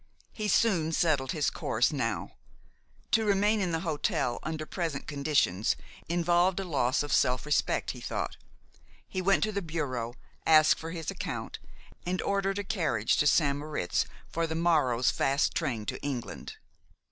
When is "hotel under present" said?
3.81-5.05